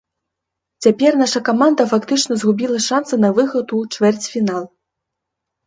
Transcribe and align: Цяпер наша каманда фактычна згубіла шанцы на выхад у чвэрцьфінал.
Цяпер 0.85 1.11
наша 1.23 1.41
каманда 1.49 1.83
фактычна 1.93 2.33
згубіла 2.45 2.79
шанцы 2.87 3.13
на 3.29 3.33
выхад 3.39 3.77
у 3.81 3.85
чвэрцьфінал. 3.93 4.63